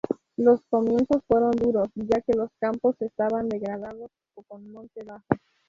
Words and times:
Los 0.35 0.61
comienzos 0.67 1.21
fueron 1.27 1.51
duros, 1.51 1.87
ya 1.93 2.19
que 2.21 2.33
los 2.33 2.49
campos 2.59 2.95
estaban 3.01 3.47
degradados 3.47 4.09
o 4.33 4.41
con 4.41 4.71
monte 4.71 5.03
bajo. 5.03 5.27